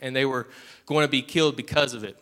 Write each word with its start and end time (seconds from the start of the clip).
and 0.00 0.14
they 0.14 0.24
were 0.24 0.48
going 0.86 1.04
to 1.04 1.10
be 1.10 1.22
killed 1.22 1.56
because 1.56 1.94
of 1.94 2.04
it. 2.04 2.16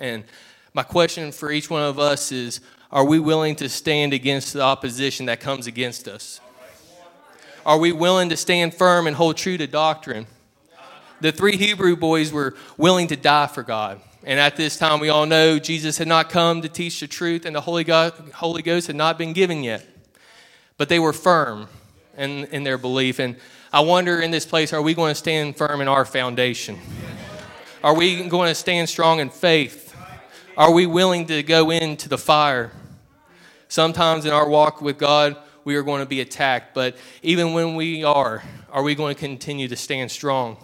And 0.00 0.24
my 0.72 0.82
question 0.82 1.32
for 1.32 1.50
each 1.50 1.70
one 1.70 1.82
of 1.82 1.98
us 1.98 2.32
is 2.32 2.60
Are 2.90 3.04
we 3.04 3.18
willing 3.18 3.56
to 3.56 3.68
stand 3.68 4.12
against 4.12 4.52
the 4.52 4.62
opposition 4.62 5.26
that 5.26 5.40
comes 5.40 5.66
against 5.66 6.08
us? 6.08 6.40
Are 7.64 7.78
we 7.78 7.92
willing 7.92 8.28
to 8.28 8.36
stand 8.36 8.74
firm 8.74 9.06
and 9.06 9.16
hold 9.16 9.36
true 9.36 9.56
to 9.56 9.66
doctrine? 9.66 10.26
The 11.20 11.32
three 11.32 11.56
Hebrew 11.56 11.96
boys 11.96 12.32
were 12.32 12.54
willing 12.76 13.06
to 13.06 13.16
die 13.16 13.46
for 13.46 13.62
God. 13.62 14.00
And 14.24 14.40
at 14.40 14.56
this 14.56 14.76
time, 14.78 15.00
we 15.00 15.08
all 15.10 15.26
know 15.26 15.58
Jesus 15.58 15.98
had 15.98 16.08
not 16.08 16.28
come 16.28 16.62
to 16.62 16.68
teach 16.68 17.00
the 17.00 17.06
truth, 17.06 17.44
and 17.44 17.54
the 17.54 17.60
Holy, 17.60 17.84
God, 17.84 18.12
Holy 18.34 18.62
Ghost 18.62 18.86
had 18.86 18.96
not 18.96 19.16
been 19.16 19.32
given 19.32 19.62
yet. 19.62 19.86
But 20.76 20.88
they 20.88 20.98
were 20.98 21.12
firm 21.12 21.68
in, 22.16 22.44
in 22.46 22.64
their 22.64 22.78
belief. 22.78 23.18
And 23.18 23.36
I 23.74 23.80
wonder 23.80 24.20
in 24.20 24.30
this 24.30 24.46
place, 24.46 24.72
are 24.72 24.80
we 24.80 24.94
going 24.94 25.10
to 25.10 25.16
stand 25.16 25.56
firm 25.56 25.80
in 25.80 25.88
our 25.88 26.04
foundation? 26.04 26.78
Are 27.82 27.92
we 27.92 28.28
going 28.28 28.48
to 28.48 28.54
stand 28.54 28.88
strong 28.88 29.18
in 29.18 29.30
faith? 29.30 29.92
Are 30.56 30.70
we 30.70 30.86
willing 30.86 31.26
to 31.26 31.42
go 31.42 31.72
into 31.72 32.08
the 32.08 32.16
fire? 32.16 32.70
Sometimes 33.66 34.26
in 34.26 34.32
our 34.32 34.48
walk 34.48 34.80
with 34.80 34.96
God, 34.96 35.36
we 35.64 35.74
are 35.74 35.82
going 35.82 36.02
to 36.02 36.06
be 36.06 36.20
attacked, 36.20 36.72
but 36.72 36.96
even 37.24 37.52
when 37.52 37.74
we 37.74 38.04
are, 38.04 38.44
are 38.70 38.84
we 38.84 38.94
going 38.94 39.16
to 39.16 39.20
continue 39.20 39.66
to 39.66 39.74
stand 39.74 40.12
strong? 40.12 40.56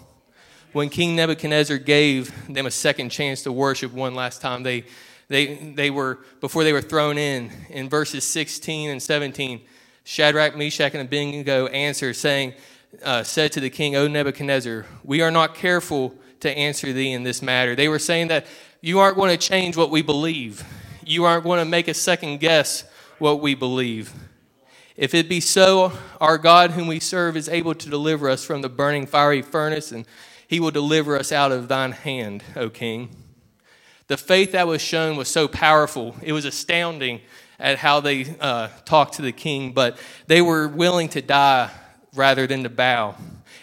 When 0.72 0.88
King 0.88 1.16
Nebuchadnezzar 1.16 1.78
gave 1.78 2.32
them 2.46 2.66
a 2.66 2.70
second 2.70 3.08
chance 3.08 3.42
to 3.42 3.50
worship 3.50 3.92
one 3.92 4.14
last 4.14 4.40
time, 4.40 4.62
they, 4.62 4.84
they, 5.26 5.56
they 5.74 5.90
were, 5.90 6.20
before 6.40 6.62
they 6.62 6.72
were 6.72 6.80
thrown 6.80 7.18
in, 7.18 7.50
in 7.70 7.88
verses 7.88 8.22
16 8.22 8.88
and 8.88 9.02
17, 9.02 9.62
Shadrach, 10.04 10.56
Meshach, 10.56 10.94
and 10.94 11.02
Abednego 11.02 11.66
answered, 11.66 12.14
saying, 12.14 12.54
uh, 13.02 13.22
said 13.22 13.52
to 13.52 13.60
the 13.60 13.70
king, 13.70 13.96
O 13.96 14.08
Nebuchadnezzar, 14.08 14.86
we 15.04 15.22
are 15.22 15.30
not 15.30 15.54
careful 15.54 16.14
to 16.40 16.50
answer 16.50 16.92
thee 16.92 17.12
in 17.12 17.22
this 17.22 17.42
matter. 17.42 17.74
They 17.76 17.88
were 17.88 17.98
saying 17.98 18.28
that 18.28 18.46
you 18.80 18.98
aren't 18.98 19.16
going 19.16 19.30
to 19.30 19.36
change 19.36 19.76
what 19.76 19.90
we 19.90 20.02
believe. 20.02 20.64
You 21.04 21.24
aren't 21.24 21.44
going 21.44 21.58
to 21.58 21.64
make 21.64 21.88
a 21.88 21.94
second 21.94 22.40
guess 22.40 22.84
what 23.18 23.40
we 23.40 23.54
believe. 23.54 24.12
If 24.96 25.14
it 25.14 25.28
be 25.28 25.40
so, 25.40 25.92
our 26.20 26.38
God, 26.38 26.72
whom 26.72 26.86
we 26.86 27.00
serve, 27.00 27.36
is 27.36 27.48
able 27.48 27.74
to 27.74 27.88
deliver 27.88 28.28
us 28.28 28.44
from 28.44 28.62
the 28.62 28.68
burning 28.68 29.06
fiery 29.06 29.42
furnace, 29.42 29.92
and 29.92 30.06
he 30.46 30.60
will 30.60 30.70
deliver 30.70 31.16
us 31.16 31.32
out 31.32 31.52
of 31.52 31.68
thine 31.68 31.92
hand, 31.92 32.42
O 32.56 32.68
king. 32.68 33.14
The 34.08 34.16
faith 34.16 34.52
that 34.52 34.66
was 34.66 34.82
shown 34.82 35.16
was 35.16 35.28
so 35.28 35.46
powerful. 35.46 36.16
It 36.22 36.32
was 36.32 36.44
astounding 36.44 37.20
at 37.58 37.78
how 37.78 38.00
they 38.00 38.34
uh, 38.40 38.68
talked 38.84 39.14
to 39.14 39.22
the 39.22 39.32
king, 39.32 39.72
but 39.72 39.98
they 40.26 40.42
were 40.42 40.66
willing 40.66 41.08
to 41.10 41.22
die 41.22 41.70
rather 42.14 42.46
than 42.46 42.62
to 42.62 42.68
bow. 42.68 43.14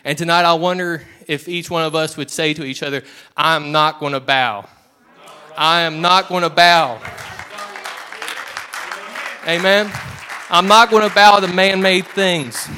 And 0.03 0.17
tonight, 0.17 0.43
I 0.43 0.53
wonder 0.53 1.03
if 1.27 1.47
each 1.49 1.69
one 1.69 1.83
of 1.83 1.95
us 1.95 2.15
would 2.17 2.31
say 2.31 2.53
to 2.53 2.63
each 2.63 2.83
other, 2.83 3.03
I'm 3.35 3.71
not 3.71 3.99
going 3.99 4.13
to 4.13 4.19
bow. 4.19 4.67
I 5.57 5.81
am 5.81 6.01
not 6.01 6.29
going 6.29 6.43
to 6.43 6.49
bow. 6.49 7.01
Amen. 9.47 9.91
I'm 10.49 10.67
not 10.67 10.89
going 10.89 11.07
to 11.07 11.13
bow 11.13 11.39
to 11.39 11.47
man 11.47 11.81
made 11.81 12.05
things. 12.07 12.69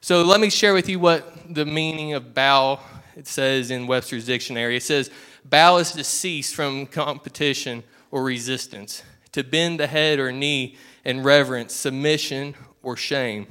So 0.00 0.22
let 0.22 0.40
me 0.40 0.50
share 0.50 0.74
with 0.74 0.88
you 0.88 0.98
what 0.98 1.54
the 1.54 1.66
meaning 1.66 2.14
of 2.14 2.32
bow 2.34 2.80
it 3.16 3.26
says 3.26 3.70
in 3.70 3.86
Webster's 3.86 4.24
dictionary. 4.24 4.76
It 4.76 4.82
says, 4.82 5.10
bow 5.44 5.76
is 5.76 5.92
to 5.92 6.04
cease 6.04 6.52
from 6.52 6.86
competition 6.86 7.82
or 8.10 8.22
resistance, 8.22 9.02
to 9.32 9.44
bend 9.44 9.80
the 9.80 9.86
head 9.86 10.18
or 10.18 10.32
knee 10.32 10.76
in 11.04 11.22
reverence, 11.22 11.74
submission, 11.74 12.54
or 12.82 12.96
shame. 12.96 13.46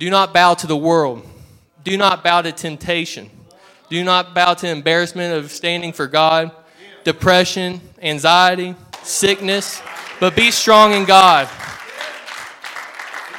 Do 0.00 0.08
not 0.08 0.32
bow 0.32 0.54
to 0.54 0.66
the 0.66 0.76
world. 0.78 1.22
Do 1.84 1.98
not 1.98 2.24
bow 2.24 2.40
to 2.40 2.52
temptation. 2.52 3.28
Do 3.90 4.02
not 4.02 4.34
bow 4.34 4.54
to 4.54 4.66
embarrassment 4.66 5.34
of 5.34 5.50
standing 5.50 5.92
for 5.92 6.06
God, 6.06 6.52
depression, 7.04 7.82
anxiety, 8.00 8.74
sickness, 9.02 9.82
but 10.18 10.34
be 10.34 10.50
strong 10.50 10.94
in 10.94 11.04
God. 11.04 11.48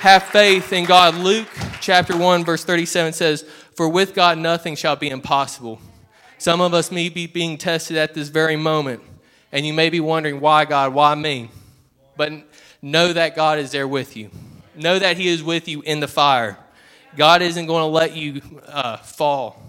Have 0.01 0.21
faith 0.21 0.71
in 0.71 0.85
God. 0.85 1.15
Luke 1.15 1.47
chapter 1.79 2.15
1, 2.15 2.45
verse 2.45 2.63
37 2.63 3.13
says, 3.13 3.41
For 3.75 3.89
with 3.89 4.13
God 4.13 4.37
nothing 4.37 4.75
shall 4.75 4.95
be 4.95 5.09
impossible. 5.09 5.81
Some 6.37 6.61
of 6.61 6.75
us 6.75 6.91
may 6.91 7.09
be 7.09 7.25
being 7.25 7.57
tested 7.57 7.97
at 7.97 8.13
this 8.13 8.29
very 8.29 8.55
moment, 8.55 9.01
and 9.51 9.65
you 9.65 9.73
may 9.73 9.89
be 9.89 9.99
wondering, 9.99 10.39
why 10.39 10.65
God, 10.65 10.93
why 10.93 11.15
me? 11.15 11.49
But 12.15 12.33
know 12.83 13.13
that 13.13 13.35
God 13.35 13.57
is 13.57 13.71
there 13.71 13.87
with 13.87 14.15
you. 14.15 14.29
Know 14.75 14.99
that 14.99 15.17
He 15.17 15.27
is 15.27 15.43
with 15.43 15.67
you 15.67 15.81
in 15.81 15.99
the 15.99 16.07
fire. 16.07 16.57
God 17.17 17.41
isn't 17.41 17.65
going 17.65 17.81
to 17.81 17.87
let 17.87 18.15
you 18.15 18.41
uh, 18.67 18.97
fall, 18.97 19.61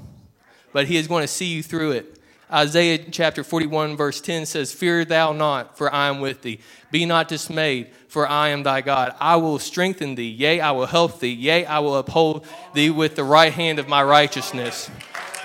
but 0.73 0.87
He 0.87 0.97
is 0.97 1.07
going 1.07 1.23
to 1.23 1.29
see 1.29 1.47
you 1.47 1.63
through 1.63 1.93
it. 1.93 2.19
Isaiah 2.53 2.99
chapter 3.11 3.43
41, 3.43 3.97
verse 3.97 4.21
10 4.21 4.45
says, 4.45 4.73
Fear 4.73 5.07
thou 5.07 5.33
not, 5.33 5.79
for 5.79 5.93
I 5.93 6.09
am 6.09 6.21
with 6.21 6.43
thee. 6.43 6.61
Be 6.91 7.07
not 7.07 7.27
dismayed, 7.27 7.89
for 8.09 8.29
I 8.29 8.49
am 8.49 8.63
thy 8.63 8.83
God. 8.83 9.15
I 9.19 9.37
will 9.37 9.59
strengthen 9.59 10.17
thee, 10.17 10.29
yea, 10.29 10.61
I 10.61 10.73
will 10.73 10.85
help 10.85 11.19
thee, 11.19 11.33
yea, 11.33 11.65
I 11.65 11.79
will 11.79 11.97
uphold 11.97 12.47
thee 12.75 12.91
with 12.91 13.17
the 13.17 13.25
right 13.25 13.53
hand 13.53 13.79
of 13.79 13.89
my 13.89 14.03
righteousness. 14.03 14.91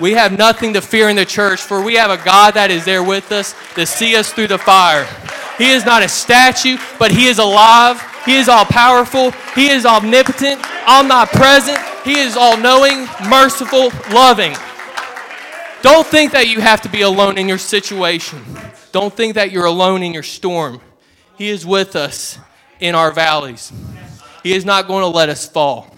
We 0.02 0.12
have 0.12 0.38
nothing 0.38 0.74
to 0.74 0.82
fear 0.82 1.08
in 1.08 1.16
the 1.16 1.26
church, 1.26 1.62
for 1.62 1.82
we 1.82 1.96
have 1.96 2.12
a 2.12 2.24
God 2.24 2.56
that 2.56 2.72
is 2.72 2.84
there 2.84 3.04
with 3.04 3.32
us 3.32 3.56
to 3.76 3.86
see 3.86 4.18
us 4.18 4.34
through 4.34 4.48
the 4.48 4.58
fire. 4.58 5.08
He 5.58 5.72
is 5.72 5.86
not 5.86 6.04
a 6.04 6.10
statue, 6.10 6.78
but 7.00 7.12
He 7.12 7.28
is 7.28 7.40
alive. 7.40 8.04
He 8.28 8.36
is 8.36 8.50
all 8.50 8.66
powerful. 8.66 9.32
He 9.56 9.70
is 9.70 9.86
omnipotent, 9.86 10.62
omnipresent. 10.86 11.80
He 12.04 12.20
is 12.20 12.36
all 12.36 12.58
knowing, 12.58 13.08
merciful, 13.30 13.90
loving. 14.12 14.54
Don't 15.82 16.06
think 16.06 16.34
that 16.34 16.50
you 16.50 16.60
have 16.60 16.82
to 16.82 16.90
be 16.90 17.02
alone 17.02 17.38
in 17.38 17.48
your 17.48 17.58
situation. 17.58 18.44
Don't 18.92 19.14
think 19.14 19.36
that 19.36 19.52
you're 19.52 19.66
alone 19.66 20.04
in 20.04 20.14
your 20.14 20.24
storm. 20.24 20.82
He 21.38 21.48
is 21.48 21.66
with 21.66 21.96
us 21.96 22.38
in 22.82 22.96
our 22.96 23.12
valleys. 23.12 23.72
He 24.44 24.54
is 24.54 24.66
not 24.66 24.88
going 24.88 25.04
to 25.04 25.08
let 25.08 25.30
us 25.30 25.48
fall. 25.48 25.96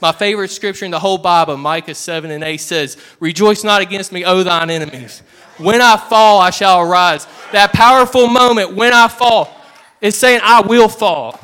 My 0.00 0.10
favorite 0.10 0.50
scripture 0.50 0.84
in 0.84 0.90
the 0.90 0.98
whole 0.98 1.18
Bible, 1.18 1.56
Micah 1.56 1.94
7 1.94 2.30
and 2.30 2.42
8 2.42 2.56
says, 2.56 2.96
Rejoice 3.20 3.62
not 3.62 3.82
against 3.82 4.10
me, 4.10 4.24
O 4.24 4.42
thine 4.42 4.70
enemies. 4.70 5.22
When 5.58 5.80
I 5.80 5.96
fall, 5.96 6.40
I 6.40 6.50
shall 6.50 6.80
arise. 6.80 7.26
That 7.52 7.72
powerful 7.72 8.26
moment, 8.26 8.74
when 8.74 8.92
I 8.92 9.06
fall, 9.06 9.54
is 10.00 10.16
saying, 10.16 10.40
I 10.42 10.60
will 10.62 10.88
fall. 10.88 11.38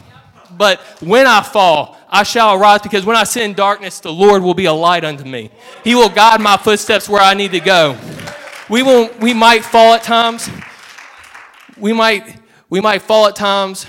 But 0.56 0.80
when 1.00 1.26
I 1.26 1.42
fall, 1.42 1.96
I 2.08 2.22
shall 2.22 2.54
arise 2.54 2.82
because 2.82 3.04
when 3.04 3.16
I 3.16 3.24
sit 3.24 3.42
in 3.42 3.54
darkness, 3.54 4.00
the 4.00 4.12
Lord 4.12 4.42
will 4.42 4.54
be 4.54 4.66
a 4.66 4.72
light 4.72 5.04
unto 5.04 5.24
me. 5.24 5.50
He 5.82 5.94
will 5.94 6.08
guide 6.08 6.40
my 6.40 6.56
footsteps 6.56 7.08
where 7.08 7.20
I 7.20 7.34
need 7.34 7.52
to 7.52 7.60
go. 7.60 7.98
We, 8.68 8.82
will, 8.82 9.10
we 9.20 9.34
might 9.34 9.64
fall 9.64 9.94
at 9.94 10.02
times. 10.02 10.48
We 11.76 11.92
might, 11.92 12.40
we 12.70 12.80
might 12.80 13.02
fall 13.02 13.26
at 13.26 13.36
times, 13.36 13.86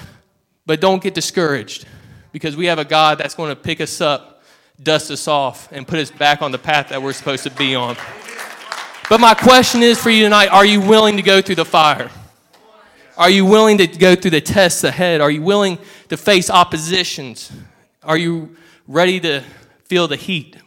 but 0.65 0.81
don't 0.81 1.01
get 1.01 1.13
discouraged 1.13 1.85
because 2.31 2.57
we 2.57 2.65
have 2.65 2.79
a 2.79 2.85
God 2.85 3.17
that's 3.17 3.35
going 3.35 3.49
to 3.49 3.55
pick 3.55 3.79
us 3.79 4.01
up, 4.01 4.43
dust 4.81 5.11
us 5.11 5.27
off, 5.27 5.71
and 5.71 5.87
put 5.87 5.99
us 5.99 6.11
back 6.11 6.41
on 6.41 6.51
the 6.51 6.57
path 6.57 6.89
that 6.89 7.01
we're 7.01 7.13
supposed 7.13 7.43
to 7.43 7.51
be 7.51 7.75
on. 7.75 7.95
But 9.07 9.19
my 9.19 9.35
question 9.35 9.83
is 9.83 9.99
for 9.99 10.09
you 10.09 10.23
tonight 10.23 10.47
are 10.47 10.65
you 10.65 10.81
willing 10.81 11.17
to 11.17 11.21
go 11.21 11.41
through 11.41 11.55
the 11.55 11.65
fire? 11.65 12.09
Are 13.17 13.29
you 13.29 13.45
willing 13.45 13.77
to 13.77 13.87
go 13.87 14.13
through 14.15 14.31
the 14.31 14.41
tests 14.41 14.83
ahead? 14.83 15.21
Are 15.21 15.31
you 15.31 15.41
willing 15.41 15.77
to 16.09 16.17
face 16.17 16.49
oppositions? 16.49 17.51
Are 18.03 18.17
you 18.17 18.57
ready 18.87 19.21
to 19.21 19.41
feel 19.85 20.07
the 20.07 20.17
heat? 20.17 20.57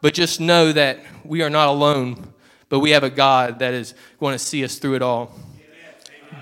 But 0.00 0.14
just 0.14 0.40
know 0.40 0.72
that 0.72 0.98
we 1.24 1.42
are 1.42 1.50
not 1.50 1.68
alone, 1.68 2.32
but 2.68 2.80
we 2.80 2.90
have 2.90 3.04
a 3.04 3.10
God 3.10 3.60
that 3.60 3.72
is 3.72 3.94
going 4.18 4.32
to 4.32 4.38
see 4.38 4.64
us 4.64 4.78
through 4.78 4.96
it 4.96 5.02
all. 5.02 5.32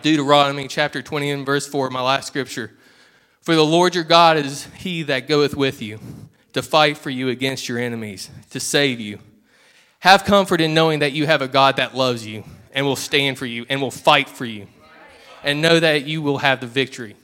Deuteronomy 0.03 0.67
chapter 0.67 1.03
20 1.03 1.31
and 1.31 1.47
verse 1.47 1.67
4, 1.67 1.91
my 1.91 2.01
last 2.01 2.27
scripture. 2.27 2.73
For 3.43 3.55
the 3.55 3.65
Lord 3.65 3.95
your 3.95 4.05
God 4.05 4.39
is 4.39 4.65
he 4.77 5.03
that 5.05 5.29
goeth 5.29 5.55
with 5.55 5.83
you 5.83 6.01
to 6.55 6.63
fight 6.63 6.97
for 6.97 7.11
you 7.11 7.29
against 7.29 7.69
your 7.69 7.79
enemies, 7.79 8.31
to 8.51 8.61
save 8.61 8.99
you. 8.99 9.19
Have 10.01 10.25
comfort 10.25 10.61
in 10.61 10.73
knowing 10.73 11.01
that 11.01 11.13
you 11.13 11.27
have 11.27 11.43
a 11.43 11.49
God 11.49 11.77
that 11.77 11.95
loves 11.95 12.27
you 12.27 12.45
and 12.73 12.87
will 12.87 12.97
stand 12.97 13.39
for 13.39 13.47
you 13.47 13.67
and 13.69 13.81
will 13.81 13.91
fight 13.91 14.29
for 14.29 14.45
you. 14.45 14.67
And 15.47 15.63
know 15.63 15.79
that 15.79 16.07
you 16.07 16.23
will 16.23 16.39
have 16.39 16.61
the 16.61 16.67
victory. 16.67 17.15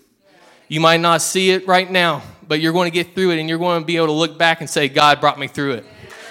You 0.68 0.80
might 0.80 1.00
not 1.00 1.20
see 1.20 1.50
it 1.50 1.66
right 1.66 1.90
now, 1.90 2.22
but 2.46 2.60
you're 2.60 2.72
going 2.72 2.90
to 2.90 2.94
get 2.94 3.14
through 3.14 3.32
it 3.32 3.40
and 3.40 3.48
you're 3.48 3.58
going 3.58 3.82
to 3.82 3.84
be 3.84 3.96
able 3.96 4.06
to 4.06 4.12
look 4.12 4.38
back 4.38 4.60
and 4.60 4.70
say, 4.70 4.88
God 4.88 5.20
brought 5.20 5.38
me 5.38 5.48
through 5.48 5.72
it. 5.72 5.84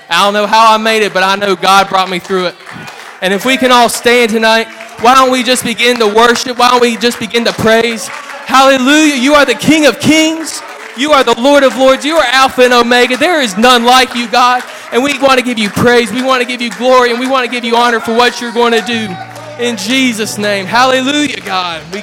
I 0.10 0.24
don't 0.24 0.34
know 0.34 0.48
how 0.48 0.74
I 0.74 0.78
made 0.78 1.04
it, 1.04 1.14
but 1.14 1.22
I 1.22 1.36
know 1.36 1.56
God 1.56 1.90
brought 1.90 2.10
me 2.10 2.20
through 2.20 2.48
it. 2.48 2.56
And 3.22 3.34
if 3.34 3.46
we 3.46 3.58
can 3.58 3.72
all 3.72 3.90
stand 3.90 4.32
tonight, 4.32 4.68
why 5.02 5.16
don't 5.16 5.32
we 5.32 5.44
just 5.44 5.64
begin 5.66 6.00
to 6.00 6.08
worship? 6.08 6.58
Why 6.58 6.70
don't 6.70 6.82
we 6.82 6.96
just 6.96 7.20
begin 7.20 7.44
to 7.44 7.54
praise? 7.54 8.08
Hallelujah. 8.08 9.16
You 9.16 9.34
are 9.34 9.46
the 9.46 9.56
King 9.56 9.86
of 9.86 10.00
Kings. 10.00 10.62
You 10.98 11.12
are 11.12 11.24
the 11.24 11.40
Lord 11.40 11.64
of 11.64 11.76
Lords. 11.76 12.06
You 12.06 12.16
are 12.16 12.26
Alpha 12.26 12.64
and 12.64 12.74
Omega. 12.74 13.18
There 13.18 13.42
is 13.42 13.58
none 13.58 13.84
like 13.84 14.16
you, 14.16 14.30
God. 14.32 14.64
And 14.92 15.04
we 15.04 15.20
want 15.20 15.40
to 15.40 15.46
give 15.46 15.60
you 15.60 15.70
praise. 15.70 16.12
We 16.12 16.24
want 16.24 16.42
to 16.42 16.48
give 16.48 16.62
you 16.62 16.72
glory. 16.72 17.12
And 17.12 17.20
we 17.20 17.28
want 17.28 17.46
to 17.46 17.52
give 17.52 17.66
you 17.66 17.76
honor 17.76 18.00
for 18.00 18.16
what 18.16 18.40
you're 18.40 18.54
going 18.54 18.74
to 18.74 18.82
do. 18.82 19.31
In 19.62 19.78
Jesus' 19.78 20.40
name. 20.40 20.66
Hallelujah, 20.66 21.40
God. 21.40 21.84
We 21.94 22.00